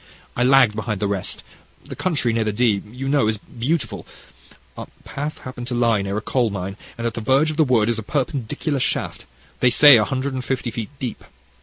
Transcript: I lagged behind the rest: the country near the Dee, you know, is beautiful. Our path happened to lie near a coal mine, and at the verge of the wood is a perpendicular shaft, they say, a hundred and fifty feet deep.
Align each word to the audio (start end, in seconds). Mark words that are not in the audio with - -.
I 0.35 0.43
lagged 0.43 0.75
behind 0.75 0.99
the 0.99 1.05
rest: 1.05 1.43
the 1.85 1.95
country 1.95 2.33
near 2.33 2.43
the 2.43 2.51
Dee, 2.51 2.81
you 2.91 3.07
know, 3.07 3.27
is 3.27 3.37
beautiful. 3.37 4.07
Our 4.75 4.87
path 5.03 5.37
happened 5.43 5.67
to 5.67 5.75
lie 5.75 6.01
near 6.01 6.17
a 6.17 6.21
coal 6.21 6.49
mine, 6.49 6.75
and 6.97 7.05
at 7.05 7.13
the 7.13 7.21
verge 7.21 7.51
of 7.51 7.57
the 7.57 7.63
wood 7.63 7.87
is 7.87 7.99
a 7.99 8.01
perpendicular 8.01 8.79
shaft, 8.79 9.25
they 9.59 9.69
say, 9.69 9.97
a 9.97 10.03
hundred 10.03 10.33
and 10.33 10.43
fifty 10.43 10.71
feet 10.71 10.89
deep. 10.97 11.23